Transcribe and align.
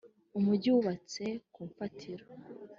umugi 0.37 0.67
wubatse 0.73 1.25
ku 1.53 1.59
mfatiro 1.69 2.23